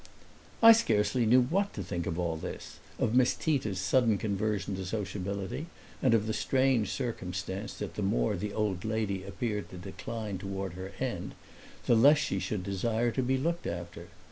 [0.63, 4.83] I scarcely knew what to think of all this of Miss Tita's sudden conversion to
[4.83, 5.67] sociability
[6.01, 10.73] and of the strange circumstance that the more the old lady appeared to decline toward
[10.73, 11.35] her end
[11.85, 14.07] the less she should desire to be looked after.